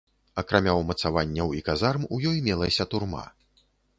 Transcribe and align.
Акрамя 0.41 0.71
ўмацаванняў 0.77 1.51
і 1.59 1.61
казарм 1.69 2.09
у 2.17 2.21
ёй 2.31 2.37
мелася 2.49 2.89
турма. 2.95 3.23